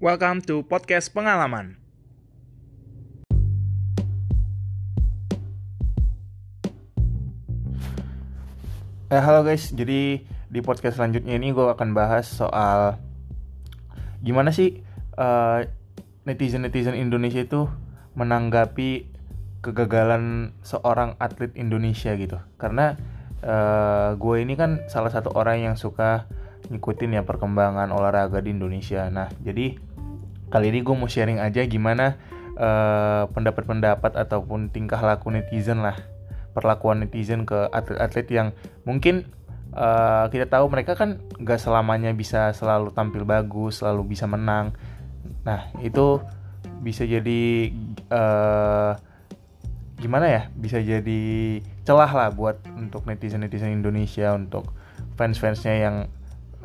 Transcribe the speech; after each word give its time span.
Welcome 0.00 0.40
to 0.48 0.64
podcast 0.64 1.12
pengalaman. 1.12 1.76
Eh, 9.12 9.20
halo 9.20 9.44
guys, 9.44 9.68
jadi 9.76 10.24
di 10.24 10.60
podcast 10.64 10.96
selanjutnya 10.96 11.36
ini 11.36 11.52
gue 11.52 11.68
akan 11.68 11.92
bahas 11.92 12.24
soal 12.32 12.96
gimana 14.24 14.56
sih 14.56 14.80
uh, 15.20 15.68
netizen-netizen 16.24 16.96
Indonesia 16.96 17.44
itu 17.44 17.68
menanggapi 18.16 19.04
kegagalan 19.60 20.56
seorang 20.64 21.20
atlet 21.20 21.52
Indonesia 21.60 22.16
gitu. 22.16 22.40
Karena 22.56 22.96
uh, 23.44 24.16
gue 24.16 24.36
ini 24.40 24.56
kan 24.56 24.80
salah 24.88 25.12
satu 25.12 25.28
orang 25.36 25.60
yang 25.60 25.76
suka 25.76 26.24
ngikutin 26.70 27.18
ya 27.18 27.22
perkembangan 27.26 27.90
olahraga 27.90 28.38
di 28.40 28.54
Indonesia. 28.54 29.10
Nah, 29.10 29.28
jadi 29.42 29.89
kali 30.50 30.74
ini 30.74 30.82
gue 30.82 30.94
mau 30.94 31.06
sharing 31.06 31.38
aja 31.38 31.62
gimana 31.64 32.18
uh, 32.58 33.30
pendapat-pendapat 33.30 34.18
ataupun 34.18 34.68
tingkah 34.74 34.98
laku 34.98 35.30
netizen 35.30 35.80
lah 35.80 35.96
perlakuan 36.52 37.06
netizen 37.06 37.46
ke 37.46 37.70
atlet-atlet 37.70 38.26
yang 38.30 38.48
mungkin 38.82 39.30
uh, 39.74 40.26
kita 40.30 40.50
tahu 40.50 40.66
mereka 40.70 40.98
kan 40.98 41.22
gak 41.42 41.62
selamanya 41.62 42.10
bisa 42.14 42.50
selalu 42.54 42.90
tampil 42.90 43.22
bagus, 43.22 43.82
selalu 43.82 44.14
bisa 44.14 44.26
menang. 44.26 44.74
Nah 45.46 45.70
itu 45.80 46.18
bisa 46.82 47.06
jadi 47.06 47.70
uh, 48.10 48.92
gimana 50.00 50.26
ya? 50.26 50.42
Bisa 50.56 50.82
jadi 50.82 51.60
celah 51.84 52.10
lah 52.10 52.28
buat 52.32 52.58
untuk 52.74 53.06
netizen-netizen 53.06 53.70
Indonesia, 53.70 54.34
untuk 54.34 54.74
fans-fansnya 55.14 55.74
yang 55.76 55.96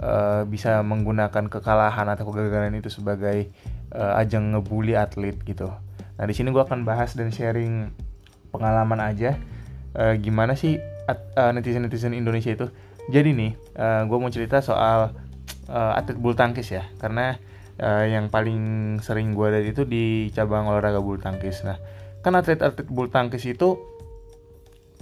uh, 0.02 0.44
bisa 0.48 0.82
menggunakan 0.82 1.48
kekalahan 1.48 2.08
atau 2.12 2.28
kegagalan 2.32 2.76
itu 2.80 2.90
sebagai 2.92 3.52
uh, 3.92 4.20
ajang 4.20 4.56
ngebully 4.56 4.96
atlet 4.96 5.36
gitu. 5.44 5.72
Nah 6.16 6.26
di 6.26 6.34
sini 6.34 6.52
gue 6.56 6.64
akan 6.64 6.88
bahas 6.88 7.14
dan 7.14 7.32
sharing 7.32 7.92
pengalaman 8.56 9.04
aja 9.04 9.36
uh, 10.00 10.16
gimana 10.16 10.56
sih 10.56 10.80
uh, 11.12 11.52
netizen-netizen 11.52 12.16
Indonesia 12.16 12.56
itu. 12.56 12.68
Jadi 13.06 13.38
nih, 13.38 13.52
uh, 13.78 14.02
gue 14.10 14.18
mau 14.18 14.34
cerita 14.34 14.66
soal 14.66 15.14
uh, 15.70 15.94
atlet 15.94 16.18
bulu 16.18 16.34
tangkis 16.34 16.74
ya, 16.74 16.90
karena 16.98 17.38
uh, 17.78 18.02
yang 18.02 18.34
paling 18.34 18.98
sering 19.06 19.38
gue 19.38 19.46
lihat 19.46 19.66
itu 19.78 19.86
di 19.86 20.34
cabang 20.34 20.66
olahraga 20.66 20.98
bulu 20.98 21.22
tangkis. 21.22 21.62
Nah, 21.62 21.78
kan 22.26 22.34
atlet-atlet 22.34 22.90
bulu 22.90 23.06
tangkis 23.14 23.46
itu 23.46 23.78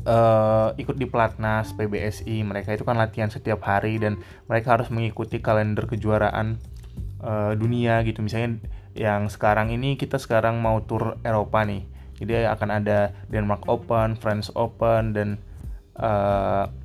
uh, 0.08 0.76
ikut 0.76 0.96
di 0.96 1.08
pelatnas 1.08 1.76
PBSI, 1.76 2.44
mereka 2.44 2.76
itu 2.76 2.84
kan 2.88 2.96
latihan 2.96 3.32
setiap 3.32 3.64
hari 3.66 4.00
dan 4.00 4.20
mereka 4.48 4.80
harus 4.80 4.88
mengikuti 4.94 5.40
kalender 5.40 5.88
kejuaraan 5.90 6.60
uh, 7.24 7.54
dunia 7.56 8.04
gitu. 8.08 8.24
Misalnya 8.24 8.64
yang 8.94 9.28
sekarang 9.28 9.74
ini 9.74 9.98
kita 9.98 10.22
sekarang 10.22 10.62
mau 10.62 10.78
tur 10.86 11.18
Eropa 11.26 11.66
nih 11.66 11.94
jadi 12.24 12.48
akan 12.54 12.70
ada 12.70 13.12
Denmark 13.28 13.66
Open, 13.68 14.16
French 14.16 14.54
Open 14.54 15.12
dan 15.12 15.30
kejuaraan 15.94 16.82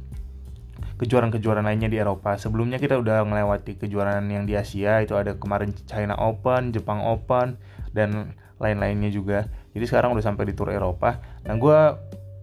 kejuaraan-kejuaraan 0.98 1.64
lainnya 1.64 1.86
di 1.86 1.98
Eropa. 2.02 2.34
Sebelumnya 2.34 2.82
kita 2.82 2.98
udah 2.98 3.22
melewati 3.22 3.78
kejuaraan 3.78 4.26
yang 4.28 4.44
di 4.44 4.58
Asia 4.58 4.98
itu 4.98 5.14
ada 5.14 5.38
kemarin 5.38 5.70
China 5.86 6.18
Open, 6.18 6.74
Jepang 6.74 7.00
Open 7.06 7.54
dan 7.94 8.34
lain-lainnya 8.58 9.14
juga. 9.14 9.46
Jadi 9.72 9.84
sekarang 9.86 10.10
udah 10.10 10.24
sampai 10.26 10.50
di 10.50 10.54
tour 10.58 10.74
Eropa. 10.74 11.22
Nah 11.46 11.54
gue 11.54 11.80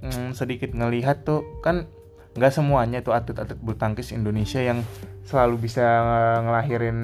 mm, 0.06 0.38
sedikit 0.38 0.72
ngelihat 0.72 1.26
tuh 1.26 1.44
kan 1.66 1.90
nggak 2.36 2.52
semuanya 2.52 3.00
tuh 3.00 3.16
atlet-atlet 3.16 3.58
bulu 3.58 3.80
tangkis 3.80 4.12
Indonesia 4.12 4.60
yang 4.60 4.84
selalu 5.24 5.66
bisa 5.66 5.82
ngelahirin 6.44 7.00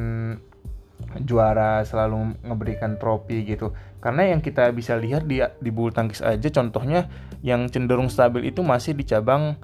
juara 1.25 1.81
selalu 1.81 2.37
ngeberikan 2.45 3.01
trofi 3.01 3.41
gitu. 3.43 3.73
Karena 4.03 4.29
yang 4.29 4.39
kita 4.39 4.69
bisa 4.71 4.95
lihat 4.95 5.25
di 5.25 5.41
di 5.41 5.69
bulu 5.73 5.89
tangkis 5.89 6.21
aja 6.21 6.49
contohnya 6.53 7.09
yang 7.41 7.67
cenderung 7.73 8.11
stabil 8.11 8.53
itu 8.53 8.61
masih 8.61 8.93
di 8.93 9.07
cabang 9.07 9.57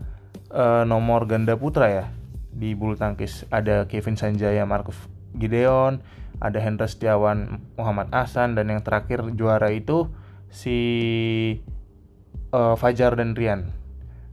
uh, 0.49 0.83
nomor 0.87 1.29
ganda 1.29 1.53
putra 1.53 1.87
ya 1.91 2.05
di 2.49 2.73
bulu 2.73 2.97
tangkis. 2.97 3.45
Ada 3.53 3.85
Kevin 3.85 4.17
Sanjaya 4.17 4.65
Marcus 4.65 4.97
Gideon 5.37 6.01
ada 6.37 6.61
Hendra 6.61 6.85
Setiawan 6.85 7.61
Muhammad 7.77 8.13
Ahsan 8.13 8.53
dan 8.53 8.69
yang 8.69 8.81
terakhir 8.85 9.25
juara 9.33 9.73
itu 9.73 10.09
si 10.53 10.77
uh, 12.51 12.75
Fajar 12.79 13.15
dan 13.17 13.33
Rian 13.33 13.71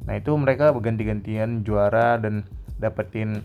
nah 0.04 0.20
itu 0.20 0.36
mereka 0.36 0.74
berganti-gantian 0.76 1.64
juara 1.64 2.20
dan 2.20 2.44
dapetin 2.76 3.40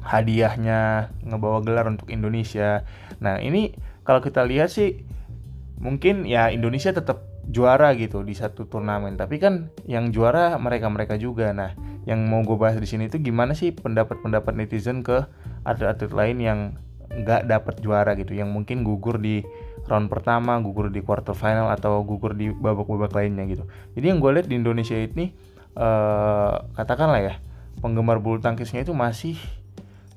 hadiahnya 0.00 1.12
ngebawa 1.24 1.60
gelar 1.60 1.86
untuk 1.88 2.08
Indonesia. 2.08 2.84
Nah 3.20 3.38
ini 3.40 3.76
kalau 4.02 4.24
kita 4.24 4.44
lihat 4.48 4.72
sih 4.72 5.04
mungkin 5.80 6.24
ya 6.24 6.48
Indonesia 6.52 6.92
tetap 6.92 7.24
juara 7.48 7.92
gitu 7.96 8.24
di 8.24 8.32
satu 8.32 8.66
turnamen. 8.68 9.16
Tapi 9.20 9.36
kan 9.40 9.68
yang 9.84 10.12
juara 10.12 10.56
mereka-mereka 10.56 11.20
juga. 11.20 11.52
Nah 11.52 11.76
yang 12.08 12.24
mau 12.26 12.40
gue 12.40 12.56
bahas 12.56 12.80
di 12.80 12.88
sini 12.88 13.12
itu 13.12 13.20
gimana 13.20 13.52
sih 13.52 13.76
pendapat-pendapat 13.76 14.56
netizen 14.56 15.04
ke 15.04 15.28
atlet-atlet 15.68 16.12
lain 16.16 16.36
yang 16.40 16.60
nggak 17.10 17.50
dapat 17.50 17.82
juara 17.82 18.14
gitu, 18.14 18.38
yang 18.38 18.54
mungkin 18.54 18.86
gugur 18.86 19.18
di 19.18 19.42
round 19.88 20.12
pertama, 20.12 20.58
gugur 20.58 20.92
di 20.92 21.00
quarter 21.00 21.32
final 21.32 21.70
atau 21.72 22.02
gugur 22.04 22.36
di 22.36 22.50
babak-babak 22.50 23.14
lainnya 23.14 23.46
gitu. 23.48 23.64
Jadi 23.96 24.06
yang 24.10 24.18
gue 24.18 24.30
lihat 24.34 24.46
di 24.50 24.58
Indonesia 24.58 24.98
ini 24.98 25.32
uh, 25.76 26.54
katakanlah 26.74 27.20
ya 27.20 27.34
penggemar 27.80 28.18
bulu 28.18 28.42
tangkisnya 28.42 28.82
itu 28.82 28.92
masih 28.92 29.38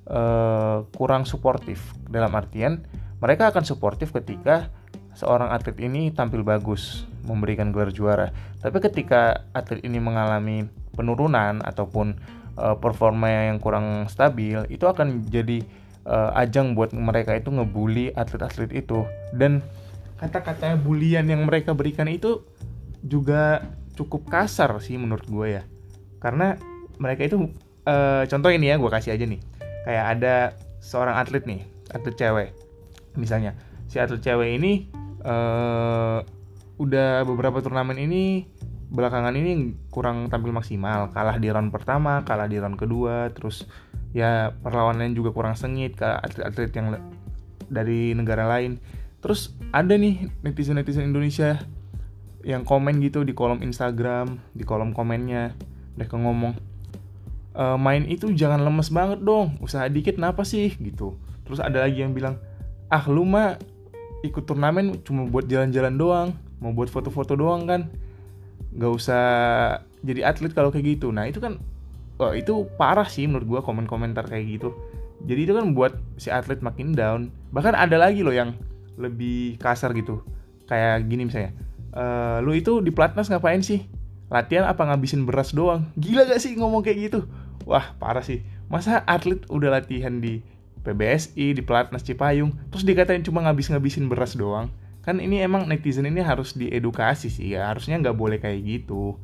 uh, 0.10 0.88
kurang 0.96 1.24
suportif 1.24 1.94
dalam 2.10 2.34
artian 2.34 2.84
mereka 3.24 3.50
akan 3.54 3.64
suportif 3.64 4.12
ketika 4.12 4.68
seorang 5.14 5.54
atlet 5.54 5.78
ini 5.86 6.10
tampil 6.10 6.42
bagus 6.42 7.06
memberikan 7.24 7.70
gelar 7.70 7.94
juara 7.94 8.34
tapi 8.60 8.82
ketika 8.82 9.48
atlet 9.56 9.86
ini 9.86 10.02
mengalami 10.02 10.66
penurunan 10.98 11.62
ataupun 11.64 12.18
uh, 12.58 12.76
performa 12.76 13.54
yang 13.54 13.62
kurang 13.62 14.10
stabil 14.10 14.66
itu 14.68 14.84
akan 14.84 15.24
jadi 15.30 15.64
uh, 16.08 16.32
ajang 16.40 16.76
buat 16.76 16.92
mereka 16.96 17.36
itu 17.36 17.50
ngebully 17.52 18.12
atlet-atlet 18.16 18.72
itu. 18.76 19.04
Dan 19.36 19.64
kata-kata 20.20 20.80
bulian 20.80 21.28
yang 21.28 21.44
mereka 21.44 21.76
berikan 21.76 22.08
itu 22.08 22.44
juga 23.04 23.68
cukup 23.94 24.28
kasar 24.32 24.72
sih 24.80 24.96
menurut 24.96 25.28
gue 25.28 25.48
ya. 25.60 25.64
Karena 26.24 26.56
mereka 26.98 27.28
itu 27.28 27.52
uh, 27.88 28.24
contoh 28.28 28.50
ini 28.52 28.72
ya 28.72 28.80
gue 28.80 28.92
kasih 28.92 29.16
aja 29.16 29.26
nih. 29.28 29.42
Kayak 29.84 30.06
ada 30.18 30.36
seorang 30.80 31.16
atlet 31.20 31.44
nih 31.44 31.62
atlet 31.92 32.16
cewek 32.16 32.50
misalnya. 33.20 33.56
Si 33.92 34.00
atlet 34.00 34.24
cewek 34.24 34.56
ini 34.56 34.88
uh, 35.28 36.24
udah 36.80 37.28
beberapa 37.28 37.60
turnamen 37.60 38.00
ini 38.00 38.48
belakangan 38.94 39.36
ini 39.36 39.76
kurang 39.92 40.32
tampil 40.32 40.56
maksimal. 40.56 41.12
Kalah 41.12 41.38
di 41.38 41.52
round 41.52 41.70
pertama 41.74 42.24
kalah 42.24 42.48
di 42.48 42.58
round 42.58 42.80
kedua 42.80 43.30
terus 43.36 43.68
ya 44.14 44.54
perlawanan 44.62 45.18
juga 45.18 45.34
kurang 45.34 45.58
sengit 45.58 45.98
ke 45.98 46.06
atlet-atlet 46.06 46.72
yang 46.78 46.88
dari 47.68 48.14
negara 48.14 48.46
lain. 48.46 48.78
Terus 49.20 49.58
ada 49.74 49.98
nih 49.98 50.30
netizen-netizen 50.46 51.10
Indonesia 51.10 51.58
yang 52.46 52.62
komen 52.68 53.02
gitu 53.02 53.26
di 53.26 53.34
kolom 53.34 53.66
Instagram 53.66 54.38
di 54.54 54.64
kolom 54.64 54.94
komennya. 54.94 55.58
Mereka 55.98 56.14
ngomong 56.14 56.54
e, 57.58 57.64
main 57.82 58.06
itu 58.06 58.30
jangan 58.36 58.62
lemes 58.62 58.94
banget 58.94 59.24
dong 59.26 59.58
usaha 59.60 59.90
dikit 59.90 60.22
kenapa 60.22 60.46
sih? 60.46 60.78
Gitu. 60.78 61.18
Terus 61.44 61.60
ada 61.60 61.82
lagi 61.84 62.06
yang 62.06 62.14
bilang 62.14 62.38
ah 62.94 63.04
lu 63.10 63.26
mah 63.26 63.58
ikut 64.22 64.46
turnamen 64.46 65.02
cuma 65.02 65.26
buat 65.26 65.50
jalan-jalan 65.50 65.96
doang 65.98 66.30
mau 66.62 66.72
buat 66.72 66.92
foto-foto 66.92 67.34
doang 67.34 67.66
kan? 67.66 67.90
Gak 68.78 68.92
usah 68.94 69.26
jadi 70.04 70.28
atlet 70.30 70.54
kalau 70.54 70.70
kayak 70.70 71.00
gitu. 71.00 71.10
Nah 71.16 71.26
itu 71.26 71.40
kan 71.40 71.58
oh, 72.24 72.34
itu 72.38 72.68
parah 72.80 73.08
sih 73.10 73.28
menurut 73.28 73.48
gua 73.50 73.62
komen-komentar 73.66 74.30
kayak 74.30 74.62
gitu. 74.62 74.70
Jadi 75.24 75.48
itu 75.48 75.54
kan 75.56 75.72
buat 75.76 75.96
si 76.20 76.32
atlet 76.32 76.60
makin 76.60 76.96
down. 76.96 77.32
Bahkan 77.56 77.76
ada 77.76 77.96
lagi 77.96 78.24
loh 78.24 78.36
yang 78.36 78.56
lebih 79.00 79.60
kasar 79.60 79.96
gitu. 79.96 80.24
Kayak 80.68 81.08
gini 81.12 81.28
misalnya 81.28 81.52
e, 81.94 82.04
lu 82.42 82.52
itu 82.58 82.82
di 82.82 82.92
platnas 82.92 83.30
ngapain 83.30 83.62
sih? 83.62 83.86
Latihan 84.34 84.66
apa 84.66 84.84
ngabisin 84.90 85.30
beras 85.30 85.54
doang? 85.54 85.88
Gila 85.94 86.26
gak 86.26 86.42
sih 86.42 86.58
ngomong 86.58 86.82
kayak 86.82 86.98
gitu? 87.12 87.20
Wah 87.70 87.94
parah 88.02 88.26
sih. 88.26 88.42
Masa 88.68 89.06
atlet 89.06 89.46
udah 89.48 89.80
latihan 89.80 90.18
di 90.18 90.42
PBSI 90.84 91.56
di 91.56 91.62
pelatnas 91.64 92.04
Cipayung 92.04 92.52
terus 92.74 92.84
dikatain 92.84 93.24
cuma 93.24 93.46
ngabis-ngabisin 93.46 94.10
beras 94.10 94.34
doang? 94.36 94.74
Kan 95.06 95.20
ini 95.20 95.40
emang 95.44 95.70
netizen 95.70 96.10
ini 96.10 96.20
harus 96.20 96.58
diedukasi 96.58 97.30
sih 97.30 97.56
ya. 97.56 97.72
Harusnya 97.72 98.02
nggak 98.02 98.18
boleh 98.18 98.42
kayak 98.42 98.60
gitu 98.66 99.16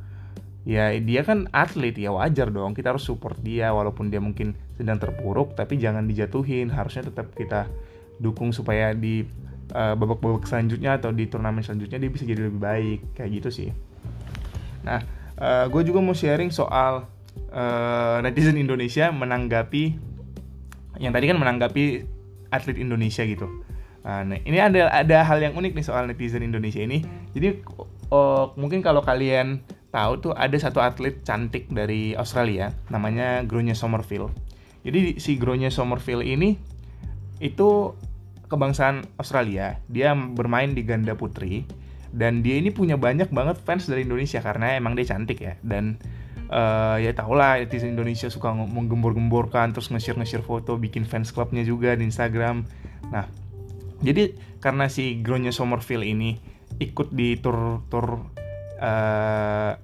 ya 0.67 0.91
dia 0.99 1.21
kan 1.23 1.47
atlet 1.55 1.95
ya 1.95 2.11
wajar 2.11 2.51
dong 2.51 2.75
kita 2.75 2.91
harus 2.95 3.07
support 3.07 3.39
dia 3.39 3.71
walaupun 3.71 4.11
dia 4.11 4.19
mungkin 4.19 4.53
sedang 4.75 4.99
terpuruk 4.99 5.55
tapi 5.55 5.79
jangan 5.79 6.05
dijatuhin 6.05 6.67
harusnya 6.69 7.07
tetap 7.07 7.31
kita 7.33 7.71
dukung 8.19 8.51
supaya 8.51 8.91
di 8.91 9.23
uh, 9.71 9.95
babak-babak 9.95 10.43
selanjutnya 10.43 10.99
atau 10.99 11.15
di 11.15 11.31
turnamen 11.31 11.63
selanjutnya 11.63 11.97
dia 11.97 12.11
bisa 12.11 12.27
jadi 12.27 12.51
lebih 12.51 12.59
baik 12.59 12.99
kayak 13.15 13.29
gitu 13.39 13.49
sih 13.49 13.69
nah 14.83 14.99
uh, 15.39 15.65
gue 15.71 15.81
juga 15.87 16.03
mau 16.03 16.13
sharing 16.13 16.51
soal 16.51 17.07
uh, 17.55 18.17
netizen 18.19 18.59
Indonesia 18.59 19.09
menanggapi 19.09 19.95
yang 20.99 21.15
tadi 21.15 21.25
kan 21.31 21.37
menanggapi 21.39 21.83
atlet 22.51 22.77
Indonesia 22.77 23.23
gitu. 23.23 23.47
Nah, 24.03 24.25
nih, 24.25 24.41
ini 24.43 24.57
ada 24.59 24.91
ada 24.91 25.17
hal 25.23 25.39
yang 25.39 25.55
unik 25.55 25.73
nih 25.79 25.85
soal 25.85 26.09
netizen 26.09 26.43
Indonesia 26.43 26.83
ini. 26.83 27.03
Jadi 27.31 27.63
oh, 28.11 28.51
mungkin 28.59 28.83
kalau 28.83 28.99
kalian 28.99 29.63
tahu 29.89 30.29
tuh 30.29 30.33
ada 30.37 30.53
satu 30.57 30.79
atlet 30.81 31.21
cantik 31.25 31.69
dari 31.73 32.13
Australia 32.13 32.69
namanya 32.93 33.41
Gronya 33.45 33.73
Somerville. 33.73 34.29
Jadi 34.85 35.17
si 35.19 35.35
Gronya 35.35 35.73
Somerville 35.73 36.23
ini 36.23 36.55
itu 37.41 37.93
kebangsaan 38.49 39.05
Australia. 39.17 39.81
Dia 39.89 40.13
bermain 40.13 40.73
di 40.73 40.81
ganda 40.85 41.13
putri 41.17 41.65
dan 42.09 42.41
dia 42.41 42.57
ini 42.57 42.73
punya 42.73 42.97
banyak 42.97 43.29
banget 43.29 43.61
fans 43.61 43.85
dari 43.85 44.05
Indonesia 44.05 44.41
karena 44.41 44.77
emang 44.77 44.97
dia 44.97 45.13
cantik 45.13 45.39
ya 45.45 45.53
dan 45.61 46.01
uh, 46.49 46.97
ya 46.97 47.13
tau 47.13 47.37
lah 47.37 47.61
netizen 47.61 47.93
Indonesia 47.93 48.27
suka 48.33 48.49
menggembor-gemborkan 48.53 49.77
terus 49.77 49.93
nge-share 49.93 50.17
nge-share 50.17 50.45
foto 50.45 50.75
bikin 50.81 51.05
fans 51.05 51.29
clubnya 51.29 51.61
juga 51.61 51.93
di 51.93 52.09
Instagram 52.09 52.65
nah 53.13 53.29
jadi 54.01 54.33
karena 54.57 54.89
si 54.89 55.21
Gronya 55.21 55.53
Somerville 55.53 56.05
ini 56.05 56.39
ikut 56.81 57.13
di 57.13 57.37
tur 57.37 57.85
tur 57.93 58.25
uh, 58.79 59.75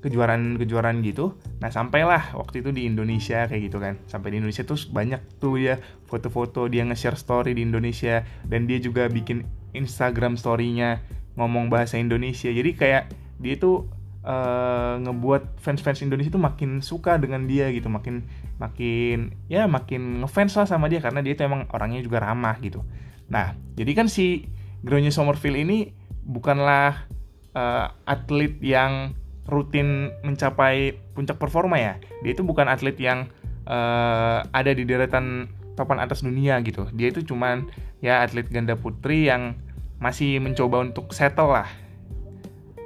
kejuaraan-kejuaraan 0.00 1.04
gitu. 1.04 1.36
Nah, 1.60 1.68
sampailah 1.68 2.32
waktu 2.32 2.64
itu 2.64 2.72
di 2.72 2.88
Indonesia 2.88 3.44
kayak 3.44 3.62
gitu 3.68 3.78
kan. 3.80 4.00
Sampai 4.08 4.32
di 4.32 4.40
Indonesia 4.40 4.64
tuh 4.64 4.80
banyak 4.88 5.20
tuh 5.40 5.60
ya 5.60 5.76
foto-foto 6.08 6.68
dia 6.72 6.84
nge-share 6.88 7.20
story 7.20 7.52
di 7.52 7.62
Indonesia 7.64 8.24
dan 8.48 8.64
dia 8.64 8.80
juga 8.80 9.08
bikin 9.12 9.44
Instagram 9.76 10.40
story-nya 10.40 11.04
ngomong 11.36 11.68
bahasa 11.68 12.00
Indonesia. 12.00 12.48
Jadi 12.48 12.70
kayak 12.74 13.12
dia 13.40 13.54
tuh 13.60 13.88
uh, 14.24 14.96
ngebuat 15.04 15.60
fans-fans 15.60 16.00
Indonesia 16.00 16.32
tuh 16.32 16.42
makin 16.42 16.80
suka 16.80 17.20
dengan 17.20 17.44
dia 17.44 17.68
gitu, 17.68 17.92
makin 17.92 18.24
makin 18.56 19.36
ya 19.48 19.64
makin 19.68 20.24
ngefans 20.24 20.56
lah 20.56 20.66
sama 20.68 20.88
dia 20.88 21.00
karena 21.00 21.20
dia 21.24 21.36
tuh 21.36 21.48
emang 21.48 21.68
orangnya 21.76 22.00
juga 22.00 22.24
ramah 22.24 22.56
gitu. 22.60 22.84
Nah, 23.28 23.52
jadi 23.76 23.92
kan 23.94 24.08
si 24.08 24.48
Gronya 24.80 25.12
Somerville 25.12 25.60
ini 25.60 25.92
bukanlah 26.24 27.08
uh, 27.54 27.92
atlet 28.06 28.54
yang 28.62 29.14
rutin 29.50 30.14
mencapai 30.22 30.94
puncak 31.16 31.36
performa 31.36 31.76
ya. 31.78 31.94
Dia 32.22 32.32
itu 32.38 32.46
bukan 32.46 32.70
atlet 32.70 32.94
yang 33.00 33.26
uh, 33.66 34.46
ada 34.54 34.70
di 34.70 34.86
deretan 34.86 35.50
papan 35.74 35.98
atas 36.02 36.22
dunia 36.22 36.60
gitu. 36.62 36.86
Dia 36.94 37.10
itu 37.10 37.26
cuman 37.26 37.66
ya 37.98 38.22
atlet 38.22 38.46
ganda 38.46 38.78
putri 38.78 39.26
yang 39.26 39.58
masih 39.98 40.38
mencoba 40.38 40.86
untuk 40.86 41.10
settle 41.10 41.50
lah. 41.50 41.68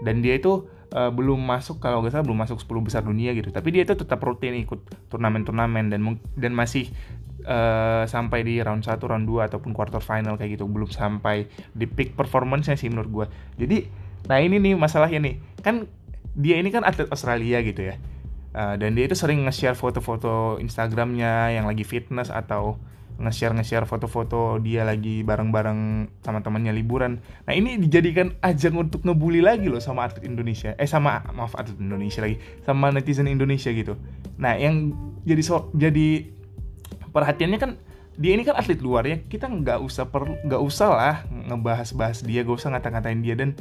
Dan 0.01 0.25
dia 0.25 0.41
itu 0.41 0.67
uh, 0.97 1.13
belum 1.13 1.41
masuk 1.45 1.81
kalau 1.85 2.01
nggak 2.01 2.17
salah 2.17 2.27
belum 2.27 2.41
masuk 2.49 2.59
10 2.65 2.87
besar 2.87 3.03
dunia 3.05 3.37
gitu. 3.37 3.53
Tapi 3.53 3.69
dia 3.75 3.85
itu 3.85 3.95
tetap 3.95 4.25
rutin 4.25 4.57
ikut 4.57 5.11
turnamen-turnamen 5.13 5.93
dan 5.93 6.01
dan 6.39 6.53
masih 6.57 6.89
uh, 7.45 8.05
sampai 8.09 8.43
di 8.43 8.59
round 8.61 8.85
1, 8.85 8.99
round 8.99 9.29
2 9.29 9.49
ataupun 9.53 9.77
quarter 9.77 10.01
final 10.01 10.41
kayak 10.41 10.59
gitu 10.59 10.65
belum 10.65 10.91
sampai 10.91 11.47
di 11.77 11.87
peak 11.87 12.17
performance-nya 12.17 12.77
sih 12.77 12.89
menurut 12.89 13.11
gue 13.13 13.27
jadi 13.61 13.79
nah 14.29 14.41
ini 14.41 14.57
nih 14.61 14.75
masalahnya 14.77 15.21
nih 15.21 15.35
kan 15.61 15.89
dia 16.35 16.59
ini 16.59 16.73
kan 16.75 16.83
atlet 16.83 17.07
Australia 17.13 17.63
gitu 17.63 17.93
ya 17.93 17.95
uh, 18.55 18.75
dan 18.79 18.95
dia 18.97 19.05
itu 19.07 19.17
sering 19.19 19.45
nge-share 19.45 19.77
foto-foto 19.77 20.59
Instagramnya 20.63 21.53
yang 21.55 21.67
lagi 21.69 21.83
fitness 21.83 22.31
atau 22.31 22.79
nge-share 23.15 23.55
nge-share 23.55 23.87
foto-foto 23.87 24.59
dia 24.59 24.83
lagi 24.83 25.23
bareng-bareng 25.23 26.11
sama 26.27 26.43
temannya 26.43 26.75
liburan. 26.75 27.23
Nah 27.47 27.55
ini 27.55 27.79
dijadikan 27.79 28.35
ajang 28.43 28.75
untuk 28.75 29.07
ngebully 29.07 29.39
lagi 29.39 29.71
loh 29.71 29.79
sama 29.79 30.11
atlet 30.11 30.27
Indonesia. 30.27 30.75
Eh 30.75 30.89
sama 30.91 31.23
maaf 31.31 31.55
atlet 31.55 31.79
Indonesia 31.79 32.27
lagi, 32.27 32.43
sama 32.67 32.91
netizen 32.91 33.31
Indonesia 33.31 33.71
gitu. 33.71 33.95
Nah 34.35 34.59
yang 34.59 34.91
jadi 35.23 35.43
so, 35.47 35.71
jadi 35.79 36.27
perhatiannya 37.15 37.59
kan 37.63 37.79
dia 38.19 38.35
ini 38.35 38.43
kan 38.47 38.59
atlet 38.59 38.79
luar 38.79 39.07
ya 39.07 39.23
kita 39.27 39.51
nggak 39.51 39.79
usah 39.83 40.07
perlu 40.07 40.39
nggak 40.47 40.63
usah 40.63 40.89
lah 40.91 41.17
ngebahas-bahas 41.51 42.23
dia 42.23 42.47
gak 42.47 42.63
usah 42.63 42.71
ngata-ngatain 42.71 43.19
dia 43.27 43.35
dan 43.35 43.59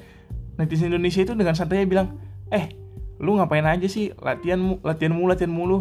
netizen 0.59 0.93
Indonesia 0.93 1.21
itu 1.25 1.33
dengan 1.33 1.57
santainya 1.57 1.85
bilang 1.89 2.07
eh 2.53 2.73
lu 3.21 3.39
ngapain 3.39 3.65
aja 3.65 3.87
sih 3.87 4.11
latihan 4.19 4.77
latihan 4.81 5.13
mulu 5.13 5.27
latihan 5.31 5.53
mulu? 5.53 5.77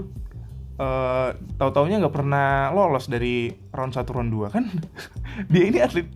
Uh, 0.80 1.36
tahu-taunya 1.60 2.00
nggak 2.00 2.16
pernah 2.16 2.72
lolos 2.72 3.06
dari 3.06 3.52
round 3.76 3.92
1 3.92 4.08
round 4.08 4.30
2 4.32 4.54
kan? 4.54 4.64
Dia 5.52 5.64
ini 5.68 5.78
atlet 5.78 6.08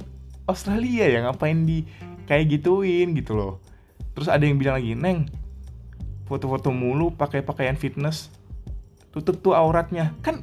Australia 0.49 1.06
ya 1.06 1.19
ngapain 1.29 1.67
di 1.67 1.85
kayak 2.25 2.50
gituin 2.58 3.12
gitu 3.14 3.37
loh. 3.37 3.53
Terus 4.17 4.32
ada 4.32 4.43
yang 4.43 4.56
bilang 4.56 4.81
lagi 4.81 4.97
neng 4.97 5.29
foto-foto 6.26 6.73
mulu 6.75 7.14
pakai 7.14 7.44
pakaian 7.44 7.76
fitness 7.79 8.32
tutup 9.12 9.44
tuh 9.44 9.53
auratnya. 9.53 10.17
Kan 10.25 10.43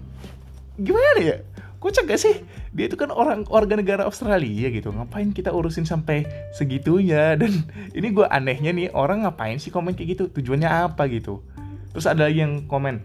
gimana 0.77 1.19
ya 1.19 1.37
kocak 1.83 2.07
gak 2.07 2.21
sih? 2.23 2.47
Dia 2.71 2.87
itu 2.87 2.95
kan 2.95 3.11
orang 3.11 3.43
warga 3.51 3.75
negara 3.75 4.07
Australia 4.07 4.71
gitu. 4.71 4.95
Ngapain 4.95 5.35
kita 5.35 5.51
urusin 5.51 5.83
sampai 5.83 6.23
segitunya? 6.55 7.35
Dan 7.35 7.67
ini 7.91 8.15
gue 8.15 8.23
anehnya 8.31 8.71
nih 8.71 8.95
orang 8.95 9.27
ngapain 9.27 9.59
sih 9.59 9.67
komen 9.67 9.91
kayak 9.91 10.15
gitu? 10.15 10.23
Tujuannya 10.31 10.71
apa 10.71 11.11
gitu? 11.11 11.43
Terus 11.91 12.07
ada 12.07 12.31
yang 12.31 12.63
komen 12.71 13.03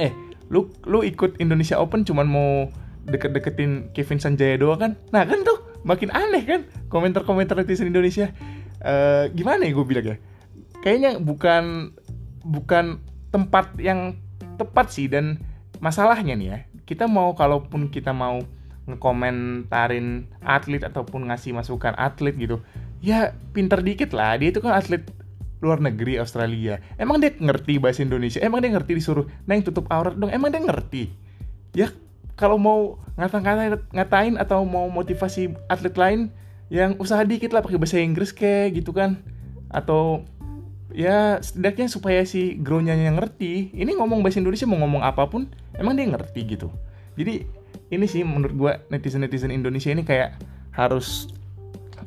eh 0.00 0.16
lu 0.48 0.72
lu 0.88 1.04
ikut 1.04 1.36
Indonesia 1.38 1.76
Open 1.76 2.02
cuman 2.02 2.26
mau 2.26 2.50
deket-deketin 3.04 3.92
Kevin 3.92 4.18
Sanjaya 4.18 4.56
doang 4.56 4.80
kan? 4.80 4.92
Nah 5.12 5.28
kan 5.28 5.44
tuh 5.44 5.60
makin 5.84 6.08
aneh 6.10 6.42
kan 6.48 6.60
komentar-komentar 6.88 7.60
netizen 7.60 7.92
Indonesia. 7.92 8.32
Uh, 8.80 9.28
gimana 9.36 9.68
ya 9.68 9.76
gue 9.76 9.86
bilang 9.86 10.06
ya? 10.08 10.16
Kayaknya 10.80 11.20
bukan 11.20 11.92
bukan 12.40 13.04
tempat 13.28 13.76
yang 13.76 14.16
tepat 14.56 14.88
sih 14.88 15.06
dan 15.06 15.40
masalahnya 15.80 16.36
nih 16.36 16.48
ya 16.48 16.58
kita 16.90 17.06
mau 17.06 17.38
kalaupun 17.38 17.86
kita 17.86 18.10
mau 18.10 18.42
ngekomentarin 18.90 20.26
atlet 20.42 20.82
ataupun 20.82 21.30
ngasih 21.30 21.54
masukan 21.54 21.94
atlet 21.94 22.34
gitu 22.34 22.58
ya 22.98 23.32
pinter 23.54 23.80
dikit 23.80 24.10
lah. 24.10 24.34
Dia 24.36 24.50
itu 24.50 24.58
kan 24.58 24.74
atlet 24.74 25.06
luar 25.60 25.78
negeri 25.78 26.16
Australia. 26.16 26.80
Emang 26.96 27.20
dia 27.20 27.30
ngerti 27.30 27.76
bahasa 27.78 28.02
Indonesia? 28.02 28.40
Emang 28.40 28.64
dia 28.64 28.72
ngerti 28.72 28.96
disuruh 28.96 29.28
neng 29.44 29.62
tutup 29.62 29.88
aurat 29.92 30.16
dong. 30.16 30.32
Emang 30.32 30.50
dia 30.52 30.60
ngerti? 30.60 31.12
Ya 31.76 31.92
kalau 32.34 32.56
mau 32.56 32.96
ngata-ngatain 33.20 33.76
ngatain 33.92 34.34
atau 34.40 34.64
mau 34.64 34.88
motivasi 34.88 35.52
atlet 35.68 35.94
lain 35.94 36.20
yang 36.72 36.96
usaha 36.96 37.20
dikit 37.22 37.52
lah 37.52 37.60
pakai 37.60 37.76
bahasa 37.76 38.00
Inggris 38.00 38.32
kayak 38.32 38.80
gitu 38.80 38.96
kan. 38.96 39.20
Atau 39.68 40.24
ya 40.90 41.38
setidaknya 41.38 41.86
supaya 41.86 42.26
si 42.26 42.58
gronya 42.58 42.98
yang 42.98 43.20
ngerti 43.20 43.70
ini 43.78 43.94
ngomong 43.94 44.26
bahasa 44.26 44.42
Indonesia 44.42 44.66
mau 44.66 44.82
ngomong 44.82 45.06
apa 45.06 45.22
pun 45.30 45.46
emang 45.80 45.96
dia 45.96 46.06
ngerti 46.06 46.40
gitu? 46.44 46.68
Jadi 47.16 47.48
ini 47.90 48.06
sih 48.06 48.22
menurut 48.22 48.54
gue 48.54 48.72
netizen 48.92 49.24
netizen 49.24 49.50
Indonesia 49.50 49.90
ini 49.90 50.06
kayak 50.06 50.38
harus 50.76 51.32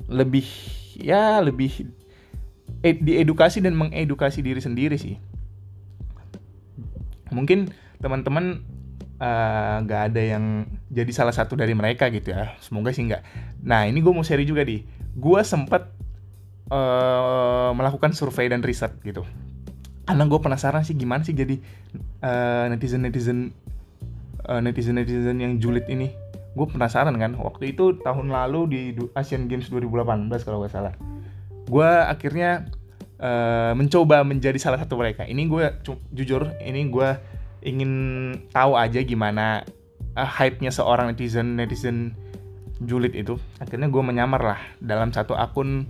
lebih 0.07 0.45
ya 0.95 1.41
lebih 1.43 1.91
ed, 2.85 3.03
diedukasi 3.03 3.59
dan 3.59 3.75
mengedukasi 3.75 4.39
diri 4.39 4.61
sendiri 4.63 4.95
sih. 4.95 5.19
Mungkin 7.33 7.73
teman-teman 7.99 8.61
eh, 9.17 9.75
nggak 9.83 10.01
uh, 10.03 10.07
ada 10.11 10.21
yang 10.21 10.69
jadi 10.91 11.11
salah 11.11 11.33
satu 11.33 11.57
dari 11.57 11.73
mereka 11.73 12.07
gitu 12.13 12.31
ya. 12.31 12.55
Semoga 12.63 12.93
sih 12.93 13.09
nggak. 13.09 13.23
Nah 13.65 13.89
ini 13.89 13.99
gue 13.99 14.13
mau 14.13 14.23
share 14.23 14.43
juga 14.45 14.63
di 14.63 14.85
gue 15.13 15.41
sempet 15.41 15.83
uh, 16.69 17.71
melakukan 17.73 18.13
survei 18.13 18.47
dan 18.47 18.61
riset 18.61 18.93
gitu. 19.01 19.25
Karena 20.03 20.27
gue 20.27 20.39
penasaran 20.39 20.83
sih 20.83 20.99
gimana 20.99 21.23
sih 21.23 21.31
jadi 21.31 21.57
uh, 22.21 22.67
netizen 22.67 23.07
netizen 23.07 23.55
uh, 24.47 24.59
netizen 24.59 24.99
netizen 24.99 25.39
yang 25.39 25.59
julid 25.59 25.87
ini. 25.87 26.11
Gue 26.53 26.69
penasaran 26.69 27.17
kan 27.17 27.33
waktu 27.41 27.73
itu 27.73 27.97
tahun 28.05 28.29
lalu 28.29 28.61
di 28.69 28.81
Asian 29.17 29.49
Games 29.49 29.73
2018 29.73 30.29
kalau 30.45 30.61
gak 30.61 30.73
salah. 30.73 30.93
Gue 31.65 31.87
akhirnya 31.87 32.69
uh, 33.17 33.73
mencoba 33.73 34.21
menjadi 34.21 34.59
salah 34.61 34.77
satu 34.77 34.99
mereka. 34.99 35.25
Ini 35.25 35.49
gue 35.49 35.63
jujur 36.13 36.53
ini 36.61 36.87
gue 36.93 37.09
ingin 37.63 37.91
tahu 38.51 38.75
aja 38.75 38.99
gimana 39.01 39.63
uh, 40.13 40.29
hype-nya 40.29 40.69
seorang 40.69 41.09
netizen 41.15 41.57
netizen 41.57 42.13
julid 42.83 43.17
itu. 43.17 43.39
Akhirnya 43.57 43.89
gue 43.89 44.03
menyamar 44.03 44.41
lah 44.43 44.61
dalam 44.77 45.09
satu 45.09 45.33
akun 45.33 45.89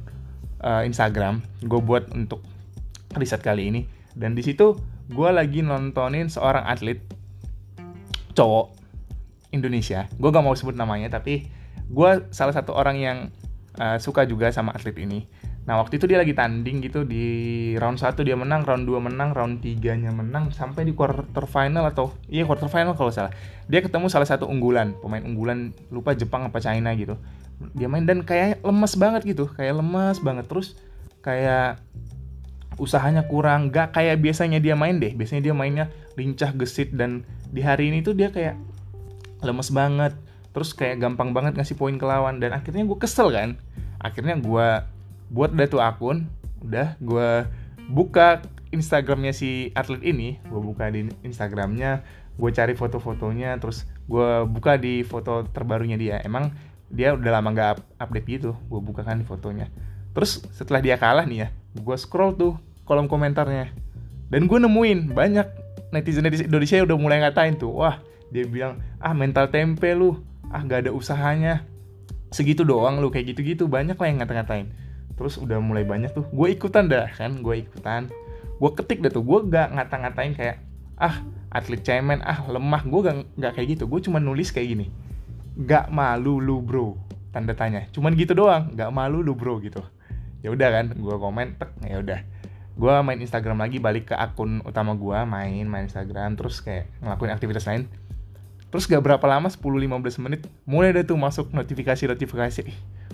uh, 0.63 0.81
Instagram 0.87 1.43
gue 1.65 1.79
buat 1.83 2.07
untuk 2.15 2.39
riset 3.19 3.43
kali 3.43 3.67
ini. 3.67 3.81
Dan 4.13 4.37
di 4.37 4.45
situ 4.45 4.79
gue 5.11 5.29
lagi 5.33 5.59
nontonin 5.59 6.31
seorang 6.31 6.63
atlet 6.63 7.03
cowok 8.33 8.73
Indonesia 9.53 10.09
gue 10.17 10.29
gak 10.29 10.45
mau 10.45 10.57
sebut 10.57 10.73
namanya 10.75 11.09
tapi 11.13 11.47
gue 11.89 12.11
salah 12.33 12.53
satu 12.53 12.73
orang 12.73 12.97
yang 12.97 13.17
uh, 13.77 13.97
suka 14.01 14.25
juga 14.25 14.49
sama 14.49 14.73
atlet 14.73 14.97
ini 14.99 15.25
Nah 15.63 15.79
waktu 15.79 15.95
itu 15.95 16.05
dia 16.11 16.19
lagi 16.19 16.35
tanding 16.35 16.83
gitu 16.83 17.07
di 17.07 17.23
round 17.79 17.95
1 17.95 18.19
dia 18.19 18.35
menang, 18.35 18.67
round 18.67 18.83
2 18.83 18.99
menang, 18.99 19.31
round 19.31 19.63
3 19.63 19.79
nya 19.95 20.11
menang 20.11 20.51
sampai 20.51 20.83
di 20.83 20.91
quarter 20.91 21.47
final 21.47 21.87
atau 21.87 22.11
iya 22.27 22.43
quarter 22.43 22.67
final 22.67 22.99
kalau 22.99 23.15
salah. 23.15 23.31
Dia 23.71 23.79
ketemu 23.79 24.11
salah 24.11 24.27
satu 24.27 24.43
unggulan, 24.43 24.99
pemain 24.99 25.23
unggulan 25.23 25.71
lupa 25.87 26.11
Jepang 26.11 26.51
apa 26.51 26.59
China 26.59 26.91
gitu. 26.99 27.15
Dia 27.71 27.87
main 27.87 28.03
dan 28.03 28.27
kayak 28.27 28.59
lemes 28.59 28.93
banget 28.99 29.21
gitu, 29.23 29.47
kayak 29.55 29.79
lemes 29.79 30.19
banget 30.19 30.51
terus 30.51 30.75
kayak 31.23 31.79
usahanya 32.75 33.23
kurang, 33.31 33.71
gak 33.71 33.95
kayak 33.95 34.19
biasanya 34.19 34.59
dia 34.59 34.75
main 34.75 34.99
deh. 34.99 35.15
Biasanya 35.15 35.47
dia 35.47 35.55
mainnya 35.55 35.87
lincah 36.19 36.51
gesit 36.59 36.91
dan 36.91 37.23
di 37.53 37.61
hari 37.61 37.93
ini 37.93 38.01
tuh 38.01 38.17
dia 38.17 38.33
kayak 38.33 38.57
lemes 39.45 39.69
banget 39.69 40.17
terus 40.53 40.73
kayak 40.73 41.01
gampang 41.01 41.33
banget 41.33 41.53
ngasih 41.53 41.77
poin 41.77 41.93
ke 41.97 42.05
lawan 42.05 42.41
dan 42.41 42.53
akhirnya 42.53 42.81
gue 42.85 42.97
kesel 42.97 43.29
kan. 43.29 43.57
Akhirnya 44.01 44.37
gue 44.41 44.67
buat 45.29 45.53
dah 45.53 45.69
tuh 45.69 45.81
akun 45.81 46.29
udah 46.65 46.97
gue 46.97 47.29
buka 47.89 48.41
Instagramnya 48.73 49.33
si 49.33 49.69
atlet 49.77 50.01
ini 50.01 50.41
gue 50.49 50.61
buka 50.61 50.89
di 50.89 51.09
Instagramnya 51.21 52.01
gue 52.33 52.49
cari 52.49 52.73
foto-fotonya 52.73 53.61
terus 53.61 53.85
gue 54.09 54.45
buka 54.49 54.77
di 54.81 55.05
foto 55.05 55.45
terbarunya 55.53 55.97
dia. 55.97 56.17
Emang 56.25 56.53
dia 56.93 57.13
udah 57.17 57.41
lama 57.41 57.49
nggak 57.53 58.01
update 58.01 58.27
gitu 58.29 58.57
gue 58.69 58.81
buka 58.81 59.05
kan 59.05 59.21
fotonya. 59.25 59.69
Terus 60.13 60.45
setelah 60.53 60.81
dia 60.81 60.97
kalah 60.97 61.25
nih 61.25 61.37
ya 61.37 61.47
gue 61.77 61.97
scroll 61.97 62.33
tuh 62.33 62.53
kolom 62.85 63.09
komentarnya. 63.09 63.73
Dan 64.29 64.49
gue 64.49 64.57
nemuin 64.61 65.13
banyak 65.13 65.62
netizen 65.93 66.25
netizen 66.25 66.49
Indonesia 66.49 66.81
udah 66.81 66.97
mulai 66.97 67.21
ngatain 67.21 67.55
tuh 67.61 67.71
wah 67.71 68.01
dia 68.33 68.49
bilang 68.49 68.81
ah 68.97 69.13
mental 69.13 69.53
tempe 69.53 69.93
lu. 69.93 70.17
Ah 70.49 70.65
gak 70.65 70.89
ada 70.89 70.91
usahanya 70.93 71.65
segitu 72.33 72.65
doang 72.65 72.97
lu 72.97 73.13
kayak 73.13 73.37
gitu-gitu. 73.37 73.69
Banyak 73.69 73.93
lah 73.93 74.07
yang 74.09 74.17
ngata-ngatain. 74.25 74.73
Terus 75.13 75.37
udah 75.37 75.61
mulai 75.61 75.85
banyak 75.85 76.09
tuh. 76.17 76.25
Gue 76.33 76.57
ikutan 76.57 76.89
dah 76.89 77.05
kan? 77.13 77.45
Gue 77.45 77.61
ikutan. 77.61 78.09
Gue 78.57 78.69
ketik 78.73 79.05
dah 79.05 79.13
tuh. 79.13 79.21
Gue 79.21 79.45
gak 79.45 79.77
ngata-ngatain 79.77 80.33
kayak 80.33 80.57
ah 80.97 81.21
atlet 81.53 81.85
cemen. 81.85 82.25
Ah 82.25 82.41
lemah. 82.49 82.81
Gue 82.89 83.01
gak, 83.05 83.15
gak 83.37 83.53
kayak 83.61 83.77
gitu. 83.77 83.85
Gue 83.85 84.01
cuma 84.01 84.17
nulis 84.17 84.49
kayak 84.49 84.73
gini. 84.73 84.89
Gak 85.53 85.93
malu 85.93 86.41
lu 86.41 86.57
bro. 86.65 86.97
Tanda 87.29 87.53
tanya. 87.53 87.85
Cuman 87.93 88.17
gitu 88.17 88.33
doang. 88.33 88.73
Gak 88.73 88.89
malu 88.89 89.21
lu 89.21 89.37
bro 89.37 89.61
gitu. 89.61 89.85
Ya 90.41 90.49
udah 90.49 90.69
kan 90.73 90.85
gue 90.91 91.15
komen 91.21 91.55
tek 91.55 91.71
ya 91.87 92.03
udah 92.03 92.19
gue 92.73 92.93
main 93.05 93.19
Instagram 93.21 93.61
lagi 93.61 93.77
balik 93.77 94.11
ke 94.11 94.15
akun 94.17 94.65
utama 94.65 94.97
gue 94.97 95.19
main 95.29 95.65
main 95.69 95.85
Instagram 95.85 96.33
terus 96.33 96.61
kayak 96.61 96.89
ngelakuin 97.01 97.33
aktivitas 97.33 97.65
lain 97.69 97.85
Terus 98.73 98.89
gak 98.89 99.05
berapa 99.05 99.21
lama 99.29 99.53
10-15 99.53 100.17
menit 100.17 100.49
mulai 100.65 100.89
deh 100.97 101.05
tuh 101.05 101.13
masuk 101.13 101.53
notifikasi-notifikasi. 101.53 102.65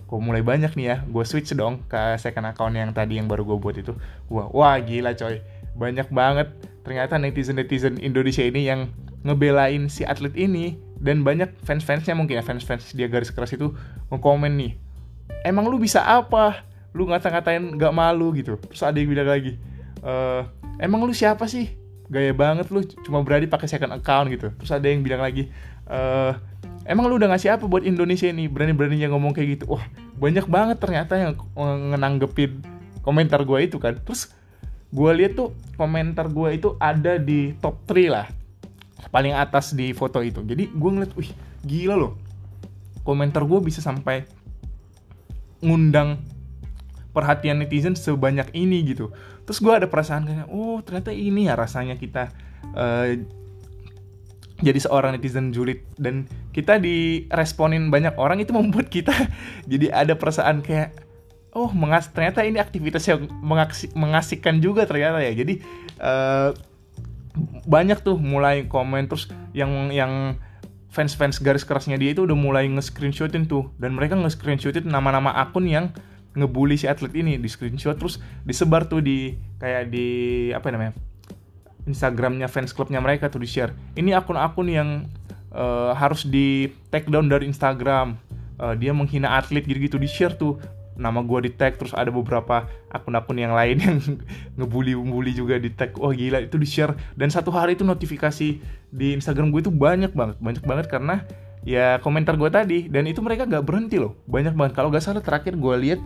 Kok 0.07 0.21
mulai 0.23 0.39
banyak 0.39 0.71
nih 0.71 0.85
ya. 0.87 0.97
Gue 1.03 1.27
switch 1.27 1.51
dong 1.51 1.83
ke 1.91 2.15
second 2.15 2.47
account 2.47 2.79
yang 2.79 2.95
tadi 2.95 3.19
yang 3.19 3.27
baru 3.27 3.43
gue 3.43 3.59
buat 3.59 3.75
itu. 3.75 3.91
Wah, 4.31 4.47
wah 4.55 4.79
gila 4.79 5.11
coy. 5.19 5.43
Banyak 5.75 6.15
banget 6.15 6.47
ternyata 6.87 7.19
netizen-netizen 7.19 7.99
Indonesia 7.99 8.39
ini 8.39 8.71
yang 8.71 8.87
ngebelain 9.27 9.91
si 9.91 10.07
atlet 10.07 10.31
ini 10.39 10.79
dan 10.95 11.27
banyak 11.27 11.51
fans-fansnya 11.67 12.15
mungkin 12.15 12.39
ya 12.39 12.43
fans-fans 12.43 12.95
dia 12.95 13.11
garis 13.11 13.31
keras 13.35 13.51
itu 13.51 13.75
ngekomen 14.07 14.55
nih 14.55 14.71
emang 15.43 15.67
lu 15.67 15.75
bisa 15.79 16.03
apa 16.03 16.63
lu 16.93 17.05
ngata-ngatain 17.09 17.77
gak 17.77 17.93
malu 17.93 18.33
gitu. 18.33 18.57
Terus 18.71 18.81
ada 18.81 18.97
yang 18.97 19.09
bilang 19.09 19.29
lagi 19.29 19.57
e, 20.01 20.13
emang 20.81 21.05
lu 21.05 21.13
siapa 21.13 21.45
sih? 21.45 21.69
Gaya 22.09 22.33
banget 22.33 22.73
lu 22.73 22.81
cuma 23.05 23.21
berani 23.21 23.45
pakai 23.45 23.69
second 23.69 23.93
account 23.93 24.33
gitu. 24.33 24.49
Terus 24.57 24.71
ada 24.73 24.87
yang 24.89 25.05
bilang 25.05 25.21
lagi 25.21 25.49
eh 25.89 26.33
emang 26.89 27.05
lu 27.09 27.21
udah 27.21 27.29
ngasih 27.33 27.57
apa 27.57 27.69
buat 27.69 27.85
Indonesia 27.85 28.25
ini? 28.25 28.49
Berani-beraninya 28.49 29.13
ngomong 29.13 29.37
kayak 29.37 29.61
gitu. 29.61 29.65
Wah 29.77 29.85
banyak 30.17 30.45
banget 30.49 30.77
ternyata 30.81 31.13
yang 31.15 31.33
ngenanggepin 31.93 32.65
komentar 33.05 33.45
gue 33.45 33.59
itu 33.61 33.77
kan. 33.77 33.97
Terus 34.01 34.33
gue 34.89 35.11
lihat 35.13 35.37
tuh 35.37 35.53
komentar 35.77 36.25
gue 36.33 36.49
itu 36.57 36.73
ada 36.81 37.21
di 37.21 37.53
top 37.61 37.85
3 37.85 38.09
lah 38.09 38.27
paling 39.13 39.31
atas 39.31 39.77
di 39.77 39.93
foto 39.93 40.19
itu. 40.25 40.41
Jadi 40.41 40.73
gue 40.73 40.89
ngeliat 40.91 41.13
wih 41.15 41.29
gila 41.63 41.95
loh. 41.95 42.13
Komentar 43.05 43.45
gue 43.45 43.59
bisa 43.61 43.79
sampai 43.79 44.25
ngundang 45.63 46.19
perhatian 47.19 47.59
netizen 47.59 47.99
sebanyak 47.99 48.47
ini 48.55 48.87
gitu. 48.87 49.11
Terus 49.43 49.59
gue 49.59 49.73
ada 49.75 49.91
perasaan 49.91 50.23
kayak 50.23 50.47
oh 50.47 50.79
ternyata 50.79 51.11
ini 51.11 51.51
ya 51.51 51.59
rasanya 51.59 51.99
kita 51.99 52.31
uh, 52.71 53.11
jadi 54.63 54.79
seorang 54.79 55.19
netizen 55.19 55.51
julid. 55.51 55.83
Dan 55.99 56.31
kita 56.55 56.79
diresponin 56.79 57.91
banyak 57.91 58.15
orang 58.15 58.39
itu 58.39 58.55
membuat 58.55 58.87
kita 58.87 59.11
jadi 59.71 59.91
ada 59.91 60.15
perasaan 60.15 60.63
kayak 60.63 60.95
oh 61.51 61.67
mengas 61.75 62.07
ternyata 62.15 62.45
ini 62.47 62.61
aktivitas 62.61 63.03
yang 63.11 63.27
mengasik 63.43 63.91
mengasihkan 63.91 64.63
juga 64.63 64.87
ternyata 64.87 65.19
ya. 65.19 65.35
Jadi 65.35 65.59
uh, 65.99 66.55
banyak 67.67 67.99
tuh 67.99 68.15
mulai 68.15 68.63
komen 68.71 69.11
terus 69.11 69.27
yang 69.51 69.91
yang 69.91 70.39
fans-fans 70.89 71.37
garis 71.37 71.61
kerasnya 71.61 72.01
dia 72.01 72.17
itu 72.17 72.25
udah 72.25 72.37
mulai 72.37 72.65
nge-screenshotin 72.69 73.45
tuh. 73.45 73.69
Dan 73.77 73.95
mereka 73.95 74.17
nge-screenshotin 74.17 74.89
nama-nama 74.89 75.33
akun 75.37 75.69
yang 75.69 75.93
ngebully 76.37 76.77
si 76.77 76.85
atlet 76.85 77.13
ini 77.17 77.41
di 77.41 77.49
screenshot 77.49 77.97
terus 77.97 78.21
disebar 78.45 78.85
tuh 78.85 79.01
di 79.01 79.33
kayak 79.57 79.89
di 79.89 80.07
apa 80.53 80.69
namanya 80.69 80.93
Instagramnya 81.89 82.45
fans 82.45 82.69
klubnya 82.69 83.01
mereka 83.01 83.33
tuh 83.33 83.41
di 83.41 83.49
share 83.49 83.73
ini 83.97 84.13
akun-akun 84.13 84.67
yang 84.69 84.89
uh, 85.53 85.91
harus 85.97 86.25
di 86.25 86.69
take 86.93 87.09
down 87.09 87.29
dari 87.29 87.49
Instagram. 87.49 88.17
Uh, 88.59 88.75
dia 88.75 88.91
menghina 88.91 89.39
atlet 89.39 89.63
gitu-gitu 89.63 89.95
di 89.95 90.09
share 90.09 90.35
tuh. 90.35 90.59
Nama 90.99 91.23
gue 91.23 91.47
di 91.47 91.51
tag 91.55 91.79
terus 91.79 91.95
ada 91.95 92.11
beberapa 92.11 92.67
akun-akun 92.91 93.39
yang 93.39 93.55
lain 93.55 93.79
yang 93.87 93.97
ngebully-bully 94.59 95.31
juga 95.31 95.55
di 95.55 95.71
tag 95.71 95.95
oh 95.95 96.11
gila 96.11 96.43
itu 96.43 96.59
di 96.59 96.67
share 96.67 96.91
dan 97.15 97.31
satu 97.31 97.55
hari 97.55 97.79
itu 97.79 97.87
notifikasi 97.87 98.59
di 98.91 99.07
Instagram 99.15 99.47
gue 99.55 99.63
itu 99.63 99.71
banyak 99.71 100.11
banget 100.11 100.35
banyak 100.43 100.59
banget 100.67 100.91
karena 100.91 101.23
ya 101.67 101.99
komentar 101.99 102.39
gue 102.39 102.49
tadi 102.51 102.79
dan 102.87 103.07
itu 103.07 103.19
mereka 103.19 103.43
gak 103.47 103.65
berhenti 103.65 103.99
loh. 103.99 104.15
Banyak 104.27 104.55
banget. 104.55 104.73
Kalau 104.75 104.89
gak 104.91 105.03
salah 105.03 105.23
terakhir 105.23 105.55
gue 105.59 105.75
lihat 105.79 105.99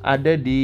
ada 0.00 0.36
di 0.38 0.62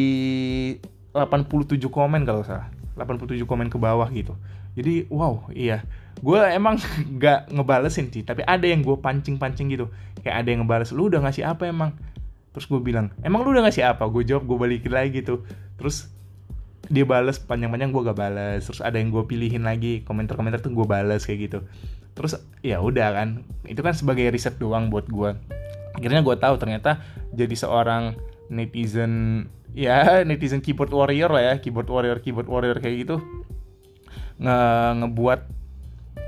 87 1.12 1.80
komen 1.90 2.22
kalau 2.22 2.46
salah. 2.46 2.70
87 2.96 3.42
komen 3.44 3.68
ke 3.68 3.78
bawah 3.78 4.06
gitu. 4.14 4.34
Jadi 4.76 5.08
wow 5.10 5.50
iya. 5.52 5.82
Gue 6.22 6.40
emang 6.52 6.80
gak 7.22 7.50
ngebalesin 7.52 8.08
sih 8.12 8.22
tapi 8.22 8.46
ada 8.46 8.64
yang 8.64 8.82
gue 8.86 8.96
pancing-pancing 8.98 9.72
gitu. 9.72 9.90
Kayak 10.22 10.46
ada 10.46 10.48
yang 10.54 10.60
ngebales 10.64 10.90
lu 10.94 11.10
udah 11.10 11.20
ngasih 11.26 11.44
apa 11.46 11.68
emang? 11.68 11.94
Terus 12.54 12.66
gue 12.70 12.80
bilang 12.80 13.12
emang 13.26 13.44
lu 13.44 13.52
udah 13.52 13.66
ngasih 13.66 13.84
apa? 13.84 14.06
Gue 14.08 14.22
jawab 14.22 14.46
gue 14.46 14.56
balikin 14.56 14.92
lagi 14.94 15.20
gitu. 15.20 15.42
Terus 15.76 16.08
dia 16.86 17.02
bales 17.02 17.42
panjang-panjang 17.42 17.90
gue 17.90 18.02
gak 18.06 18.18
bales. 18.18 18.62
Terus 18.62 18.78
ada 18.78 18.96
yang 18.96 19.10
gue 19.10 19.26
pilihin 19.26 19.66
lagi 19.66 20.06
komentar-komentar 20.06 20.62
tuh 20.62 20.70
gue 20.70 20.86
bales 20.86 21.26
kayak 21.26 21.40
gitu 21.50 21.60
terus 22.16 22.40
ya 22.64 22.80
udah 22.80 23.12
kan. 23.12 23.28
Itu 23.68 23.84
kan 23.84 23.92
sebagai 23.92 24.32
riset 24.32 24.56
doang 24.56 24.88
buat 24.88 25.04
gue 25.06 25.36
akhirnya 25.96 26.20
gue 26.20 26.36
tahu 26.36 26.54
ternyata 26.60 27.00
jadi 27.32 27.56
seorang 27.56 28.14
netizen 28.52 29.46
ya 29.72 30.22
netizen 30.22 30.60
keyboard 30.60 30.92
warrior 30.92 31.32
lah 31.32 31.42
ya 31.42 31.54
keyboard 31.58 31.88
warrior 31.88 32.20
keyboard 32.20 32.46
warrior 32.46 32.78
kayak 32.78 33.08
gitu. 33.08 33.16
Nge 34.36 34.58
ngebuat 35.02 35.40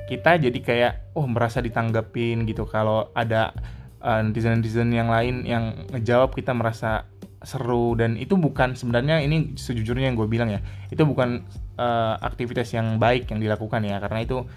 kita 0.08 0.40
jadi 0.40 0.58
kayak 0.64 0.92
oh 1.12 1.28
merasa 1.28 1.60
ditanggapin 1.60 2.48
gitu 2.48 2.64
kalau 2.64 3.12
ada 3.12 3.52
uh, 4.00 4.24
netizen 4.24 4.64
netizen 4.64 4.88
yang 4.88 5.12
lain 5.12 5.44
yang 5.44 5.84
ngejawab 5.92 6.32
kita 6.32 6.56
merasa 6.56 7.04
seru. 7.44 7.92
Dan 7.94 8.16
itu 8.16 8.34
bukan 8.40 8.72
sebenarnya 8.72 9.20
ini 9.20 9.52
sejujurnya 9.54 10.08
yang 10.08 10.16
gue 10.16 10.26
bilang 10.26 10.48
ya 10.48 10.64
itu 10.88 11.04
bukan 11.04 11.44
uh, 11.76 12.16
aktivitas 12.24 12.72
yang 12.72 12.96
baik 12.96 13.28
yang 13.28 13.38
dilakukan 13.38 13.84
ya. 13.84 14.00
Karena 14.00 14.24
itu 14.24 14.48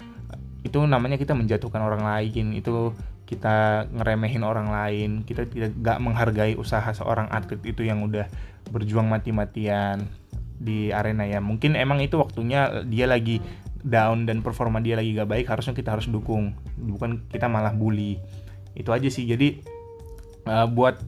itu 0.62 0.78
namanya 0.86 1.18
kita 1.18 1.34
menjatuhkan 1.34 1.82
orang 1.82 2.06
lain 2.06 2.54
itu 2.54 2.94
kita 3.26 3.88
ngeremehin 3.90 4.44
orang 4.46 4.68
lain 4.70 5.26
kita 5.26 5.48
tidak 5.48 5.74
gak 5.82 5.98
menghargai 5.98 6.54
usaha 6.54 6.86
seorang 6.94 7.26
atlet 7.32 7.58
itu 7.66 7.82
yang 7.82 8.04
udah 8.06 8.28
berjuang 8.70 9.08
mati-matian 9.10 10.06
di 10.62 10.94
arena 10.94 11.26
ya. 11.26 11.42
Mungkin 11.42 11.74
emang 11.74 11.98
itu 11.98 12.16
waktunya 12.22 12.86
dia 12.86 13.10
lagi 13.10 13.42
down 13.82 14.30
dan 14.30 14.46
performa 14.46 14.78
dia 14.78 14.94
lagi 14.94 15.10
gak 15.18 15.26
baik 15.26 15.46
harusnya 15.50 15.74
kita 15.74 15.98
harus 15.98 16.06
dukung. 16.06 16.54
Bukan 16.78 17.26
kita 17.26 17.50
malah 17.50 17.74
bully. 17.74 18.22
Itu 18.78 18.94
aja 18.94 19.10
sih. 19.10 19.26
Jadi 19.26 19.58
uh, 20.46 20.70
buat 20.70 21.02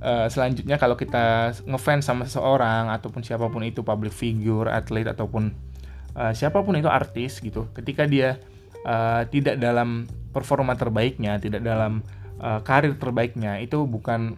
uh, 0.00 0.26
selanjutnya 0.32 0.80
kalau 0.80 0.96
kita 0.96 1.52
ngefans 1.68 2.08
sama 2.08 2.24
seseorang 2.24 2.88
ataupun 2.88 3.20
siapa 3.20 3.52
pun 3.52 3.60
itu 3.60 3.84
public 3.84 4.16
figure 4.16 4.72
atlet 4.72 5.04
ataupun 5.04 5.52
uh, 6.16 6.32
siapa 6.32 6.64
pun 6.64 6.74
itu 6.80 6.88
artis 6.88 7.44
gitu 7.44 7.68
ketika 7.76 8.08
dia 8.08 8.40
uh, 8.84 9.24
tidak 9.28 9.58
dalam 9.58 10.06
performa 10.30 10.76
terbaiknya, 10.78 11.40
tidak 11.40 11.64
dalam 11.64 12.04
uh, 12.38 12.60
karir 12.62 12.94
terbaiknya, 13.00 13.58
itu 13.58 13.82
bukan 13.88 14.36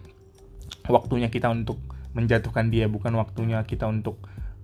waktunya 0.87 1.27
kita 1.27 1.51
untuk 1.51 1.77
menjatuhkan 2.15 2.73
dia, 2.73 2.89
bukan 2.89 3.13
waktunya 3.19 3.61
kita 3.67 3.85
untuk 3.85 4.17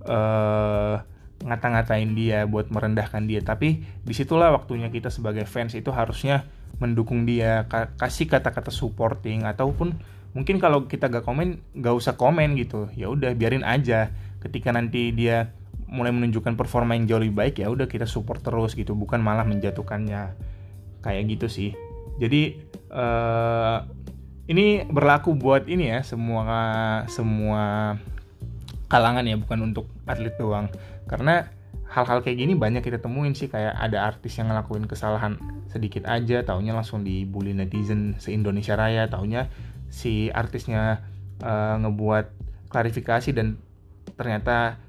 uh, 0.07 1.03
ngata-ngatain 1.43 2.15
dia, 2.15 2.47
buat 2.47 2.71
merendahkan 2.71 3.27
dia. 3.27 3.43
Tapi 3.43 3.83
di 3.83 4.13
situlah 4.15 4.49
waktunya 4.55 4.89
kita 4.89 5.11
sebagai 5.11 5.43
fans 5.45 5.75
itu 5.75 5.91
harusnya 5.91 6.47
mendukung 6.81 7.27
dia, 7.27 7.69
kasih 7.99 8.25
kata-kata 8.25 8.73
supporting 8.73 9.45
ataupun 9.45 9.93
mungkin 10.33 10.57
kalau 10.57 10.89
kita 10.89 11.11
gak 11.11 11.21
komen, 11.27 11.61
gak 11.77 11.93
usah 11.93 12.17
komen 12.17 12.57
gitu. 12.57 12.89
Ya 12.97 13.11
udah 13.11 13.37
biarin 13.37 13.61
aja. 13.61 14.09
Ketika 14.41 14.73
nanti 14.73 15.13
dia 15.13 15.53
mulai 15.93 16.09
menunjukkan 16.09 16.57
performa 16.57 16.97
yang 16.97 17.05
jauh 17.05 17.21
lebih 17.21 17.37
baik 17.37 17.61
ya 17.61 17.69
udah 17.69 17.85
kita 17.85 18.09
support 18.09 18.41
terus 18.41 18.73
gitu 18.73 18.97
bukan 18.97 19.21
malah 19.21 19.45
menjatuhkannya. 19.45 20.33
Kayak 21.05 21.23
gitu 21.37 21.47
sih. 21.47 21.71
Jadi 22.17 22.57
uh, 22.89 23.85
ini 24.49 24.83
berlaku 24.89 25.37
buat 25.37 25.69
ini 25.69 25.93
ya 25.93 25.99
semua 26.01 26.43
semua 27.07 27.95
kalangan 28.89 29.23
ya 29.23 29.37
bukan 29.37 29.59
untuk 29.71 29.85
atlet 30.09 30.33
doang. 30.35 30.73
Karena 31.05 31.47
hal-hal 31.93 32.25
kayak 32.25 32.37
gini 32.41 32.57
banyak 32.57 32.81
kita 32.81 32.97
temuin 32.97 33.37
sih 33.37 33.53
kayak 33.53 33.77
ada 33.77 34.09
artis 34.09 34.33
yang 34.41 34.49
ngelakuin 34.49 34.89
kesalahan 34.89 35.37
sedikit 35.69 36.09
aja 36.09 36.41
taunya 36.41 36.73
langsung 36.73 37.05
dibully 37.05 37.53
netizen 37.53 38.17
se 38.17 38.33
Indonesia 38.33 38.73
Raya 38.73 39.05
taunya 39.05 39.45
si 39.93 40.33
artisnya 40.33 41.05
uh, 41.45 41.77
ngebuat 41.85 42.25
klarifikasi 42.73 43.29
dan 43.37 43.61
ternyata 44.17 44.81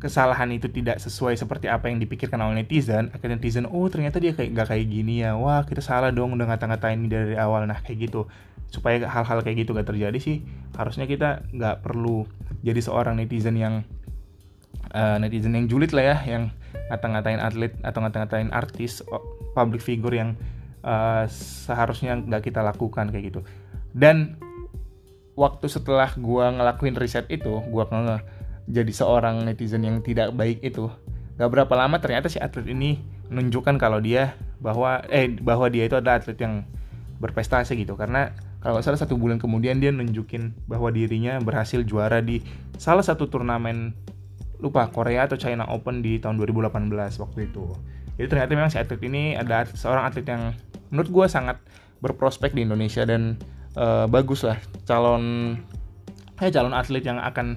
kesalahan 0.00 0.48
itu 0.50 0.72
tidak 0.72 0.98
sesuai 0.98 1.36
seperti 1.36 1.68
apa 1.68 1.92
yang 1.92 2.00
dipikirkan 2.00 2.40
oleh 2.40 2.64
netizen 2.64 3.12
akhirnya 3.12 3.36
netizen 3.36 3.68
oh 3.68 3.86
ternyata 3.92 4.16
dia 4.16 4.32
kayak 4.32 4.56
gak 4.56 4.68
kayak 4.72 4.86
gini 4.88 5.22
ya. 5.22 5.36
Wah 5.36 5.62
kita 5.68 5.84
salah 5.84 6.08
dong 6.10 6.34
udah 6.34 6.48
ngata-ngatain 6.48 7.04
dari 7.06 7.36
awal. 7.36 7.68
Nah 7.68 7.78
kayak 7.84 8.10
gitu. 8.10 8.26
Supaya 8.72 9.02
hal-hal 9.04 9.44
kayak 9.44 9.66
gitu 9.66 9.76
gak 9.76 9.92
terjadi 9.92 10.18
sih 10.18 10.40
harusnya 10.80 11.04
kita 11.04 11.44
nggak 11.50 11.84
perlu 11.84 12.24
jadi 12.64 12.80
seorang 12.80 13.20
netizen 13.20 13.58
yang 13.58 13.84
uh, 14.94 15.20
netizen 15.20 15.52
yang 15.52 15.66
julid 15.66 15.92
lah 15.92 16.14
ya 16.14 16.16
yang 16.24 16.44
ngata-ngatain 16.88 17.40
atlet 17.42 17.72
atau 17.82 18.00
ngata-ngatain 18.00 18.48
artis 18.54 19.02
public 19.52 19.82
figure 19.82 20.14
yang 20.14 20.38
uh, 20.86 21.26
seharusnya 21.30 22.18
nggak 22.18 22.50
kita 22.50 22.62
lakukan 22.62 23.10
kayak 23.10 23.34
gitu. 23.34 23.40
Dan 23.90 24.38
waktu 25.34 25.66
setelah 25.66 26.10
gue 26.14 26.44
ngelakuin 26.56 26.94
riset 26.98 27.26
itu 27.30 27.60
gue 27.60 27.84
nge 27.86 28.16
jadi 28.70 28.92
seorang 28.94 29.42
netizen 29.42 29.82
yang 29.82 29.98
tidak 30.00 30.30
baik 30.32 30.62
itu 30.62 30.86
gak 31.36 31.50
berapa 31.50 31.74
lama 31.74 31.98
ternyata 31.98 32.30
si 32.30 32.38
atlet 32.38 32.70
ini 32.70 33.02
menunjukkan 33.30 33.76
kalau 33.76 33.98
dia 33.98 34.38
bahwa 34.62 35.02
eh 35.10 35.30
bahwa 35.42 35.66
dia 35.66 35.90
itu 35.90 35.98
adalah 35.98 36.22
atlet 36.22 36.38
yang 36.38 36.62
berprestasi 37.18 37.76
gitu 37.76 37.98
karena 37.98 38.32
kalau 38.60 38.80
salah 38.84 39.00
satu 39.00 39.16
bulan 39.16 39.40
kemudian 39.40 39.80
dia 39.80 39.88
nunjukin 39.88 40.52
bahwa 40.68 40.92
dirinya 40.92 41.40
berhasil 41.40 41.80
juara 41.84 42.20
di 42.20 42.44
salah 42.76 43.00
satu 43.00 43.28
turnamen 43.28 43.96
lupa 44.60 44.92
Korea 44.92 45.24
atau 45.24 45.40
China 45.40 45.64
Open 45.72 46.04
di 46.04 46.20
tahun 46.20 46.36
2018 46.36 46.92
waktu 47.16 47.48
itu. 47.48 47.64
Jadi 48.20 48.26
ternyata 48.28 48.52
memang 48.52 48.68
si 48.68 48.76
atlet 48.76 49.00
ini 49.00 49.32
ada 49.32 49.64
seorang 49.64 50.12
atlet 50.12 50.28
yang 50.28 50.52
menurut 50.92 51.08
gue 51.08 51.26
sangat 51.32 51.56
berprospek 52.04 52.52
di 52.52 52.68
Indonesia 52.68 53.08
dan 53.08 53.40
uh, 53.80 54.04
bagus 54.04 54.44
lah 54.44 54.60
calon 54.84 55.56
eh 56.36 56.52
calon 56.52 56.76
atlet 56.76 57.00
yang 57.00 57.16
akan 57.16 57.56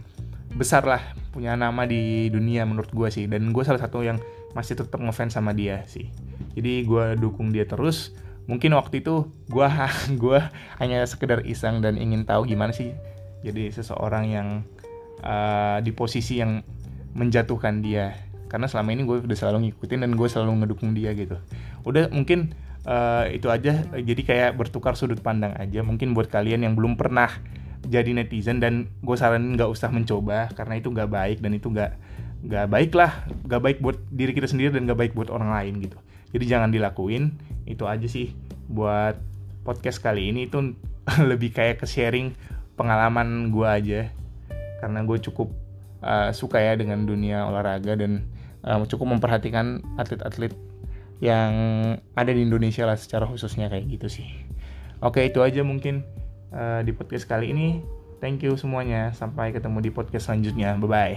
besar 0.54 0.86
lah 0.86 1.02
punya 1.34 1.58
nama 1.58 1.90
di 1.90 2.30
dunia 2.30 2.64
menurut 2.64 2.94
gue 2.94 3.10
sih. 3.10 3.26
Dan 3.26 3.50
gue 3.52 3.64
salah 3.66 3.82
satu 3.82 4.06
yang 4.06 4.22
masih 4.54 4.78
tetap 4.78 5.02
ngefans 5.02 5.34
sama 5.34 5.52
dia 5.52 5.82
sih. 5.90 6.14
Jadi 6.54 6.86
gue 6.86 7.18
dukung 7.18 7.50
dia 7.50 7.66
terus. 7.66 8.14
Mungkin 8.46 8.76
waktu 8.78 9.02
itu 9.02 9.28
gue 9.50 9.68
gue 10.24 10.40
hanya 10.78 11.04
sekedar 11.10 11.42
iseng 11.44 11.82
dan 11.82 11.98
ingin 11.98 12.24
tahu 12.28 12.46
gimana 12.46 12.76
sih 12.76 12.94
jadi 13.44 13.72
seseorang 13.76 14.24
yang 14.32 14.48
uh, 15.26 15.84
di 15.84 15.92
posisi 15.92 16.40
yang 16.40 16.62
menjatuhkan 17.18 17.82
dia. 17.82 18.16
Karena 18.48 18.70
selama 18.70 18.94
ini 18.94 19.04
gue 19.10 19.26
udah 19.26 19.38
selalu 19.38 19.70
ngikutin 19.70 20.06
dan 20.06 20.12
gue 20.14 20.28
selalu 20.30 20.64
ngedukung 20.64 20.94
dia 20.94 21.12
gitu. 21.18 21.42
Udah 21.84 22.08
mungkin 22.14 22.54
uh, 22.86 23.26
itu 23.28 23.50
aja. 23.50 23.84
Jadi 23.90 24.22
kayak 24.22 24.56
bertukar 24.56 24.94
sudut 24.94 25.20
pandang 25.20 25.58
aja. 25.58 25.82
Mungkin 25.82 26.14
buat 26.14 26.30
kalian 26.30 26.64
yang 26.64 26.74
belum 26.78 26.96
pernah 26.96 27.34
jadi 27.84 28.16
netizen 28.16 28.64
dan 28.64 28.88
gue 29.04 29.16
saranin 29.20 29.60
nggak 29.60 29.70
usah 29.70 29.92
mencoba 29.92 30.48
karena 30.56 30.80
itu 30.80 30.88
nggak 30.92 31.10
baik 31.12 31.38
dan 31.44 31.52
itu 31.52 31.68
nggak 31.68 31.92
nggak 32.44 32.68
baik 32.68 32.92
lah 32.96 33.24
nggak 33.48 33.62
baik 33.64 33.78
buat 33.80 33.98
diri 34.12 34.32
kita 34.36 34.48
sendiri 34.52 34.76
dan 34.76 34.88
nggak 34.88 35.00
baik 35.00 35.14
buat 35.16 35.32
orang 35.32 35.52
lain 35.52 35.74
gitu. 35.84 35.98
Jadi 36.34 36.46
jangan 36.50 36.70
dilakuin 36.74 37.38
itu 37.70 37.86
aja 37.86 38.08
sih 38.10 38.34
buat 38.68 39.16
podcast 39.64 40.02
kali 40.04 40.34
ini. 40.34 40.50
Itu 40.50 40.76
lebih 41.32 41.56
kayak 41.56 41.84
ke 41.84 41.88
sharing 41.88 42.36
pengalaman 42.76 43.54
gue 43.54 43.68
aja. 43.68 44.02
Karena 44.84 45.06
gue 45.08 45.18
cukup 45.24 45.52
uh, 46.04 46.36
suka 46.36 46.60
ya 46.60 46.76
dengan 46.76 47.08
dunia 47.08 47.48
olahraga 47.48 47.96
dan 47.96 48.28
uh, 48.68 48.84
cukup 48.84 49.16
memperhatikan 49.16 49.80
atlet-atlet 49.96 50.52
yang 51.24 51.54
ada 52.20 52.32
di 52.36 52.44
Indonesia 52.44 52.84
lah 52.84 53.00
secara 53.00 53.24
khususnya 53.24 53.72
kayak 53.72 53.88
gitu 53.88 54.12
sih. 54.12 54.28
Oke 55.00 55.24
itu 55.24 55.40
aja 55.40 55.64
mungkin 55.64 56.04
uh, 56.54 56.80
di 56.86 56.94
podcast 56.94 57.26
kali 57.28 57.52
ini. 57.52 57.82
Thank 58.24 58.46
you 58.48 58.56
semuanya. 58.56 59.12
Sampai 59.12 59.52
ketemu 59.52 59.84
di 59.84 59.92
podcast 59.92 60.32
selanjutnya. 60.32 60.80
Bye 60.80 60.88
bye. 60.88 61.16